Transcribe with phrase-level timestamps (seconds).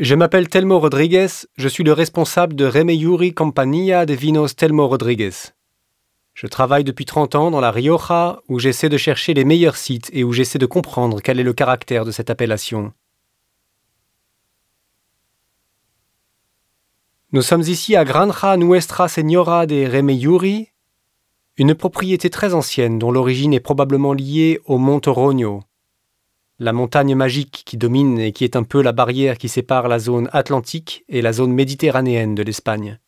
[0.00, 5.52] Je m'appelle Telmo Rodriguez, je suis le responsable de Remeyuri Compagnia de Vinos Telmo Rodriguez.
[6.34, 10.10] Je travaille depuis 30 ans dans la Rioja où j'essaie de chercher les meilleurs sites
[10.12, 12.92] et où j'essaie de comprendre quel est le caractère de cette appellation.
[17.30, 20.70] Nous sommes ici à Granja Nuestra Señora de Remeyuri,
[21.56, 25.62] une propriété très ancienne dont l'origine est probablement liée au Mont Oroño,
[26.64, 29.98] la montagne magique qui domine et qui est un peu la barrière qui sépare la
[29.98, 32.98] zone atlantique et la zone méditerranéenne de l'Espagne.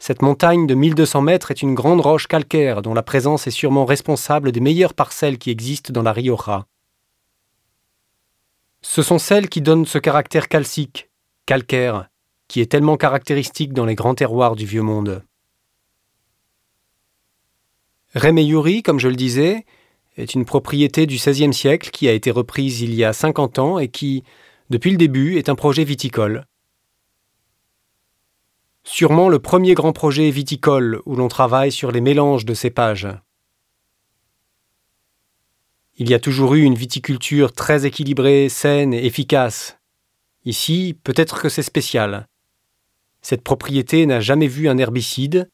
[0.00, 3.84] Cette montagne de 1200 mètres est une grande roche calcaire dont la présence est sûrement
[3.84, 6.66] responsable des meilleures parcelles qui existent dans la Rioja.
[8.82, 11.08] Ce sont celles qui donnent ce caractère calcique,
[11.46, 12.08] calcaire,
[12.48, 15.22] qui est tellement caractéristique dans les grands terroirs du vieux monde.
[18.16, 19.64] Remeyuri, comme je le disais,
[20.16, 23.78] est une propriété du XVIe siècle qui a été reprise il y a 50 ans
[23.78, 24.24] et qui,
[24.70, 26.46] depuis le début, est un projet viticole.
[28.84, 33.08] Sûrement le premier grand projet viticole où l'on travaille sur les mélanges de cépages.
[35.98, 39.78] Il y a toujours eu une viticulture très équilibrée, saine et efficace.
[40.44, 42.28] Ici, peut-être que c'est spécial.
[43.22, 45.50] Cette propriété n'a jamais vu un herbicide,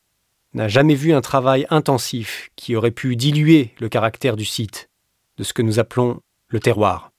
[0.54, 4.90] n'a jamais vu un travail intensif qui aurait pu diluer le caractère du site,
[5.38, 7.10] de ce que nous appelons le terroir.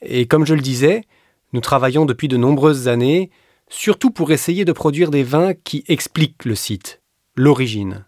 [0.00, 1.04] Et comme je le disais,
[1.52, 3.30] nous travaillons depuis de nombreuses années,
[3.68, 7.02] surtout pour essayer de produire des vins qui expliquent le site,
[7.34, 8.06] l'origine.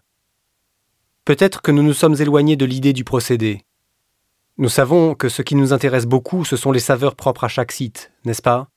[1.25, 3.63] Peut-être que nous nous sommes éloignés de l'idée du procédé.
[4.57, 7.71] Nous savons que ce qui nous intéresse beaucoup, ce sont les saveurs propres à chaque
[7.71, 8.69] site, n'est-ce pas?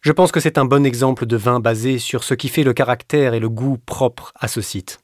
[0.00, 2.72] Je pense que c'est un bon exemple de vin basé sur ce qui fait le
[2.72, 5.00] caractère et le goût propre à ce site.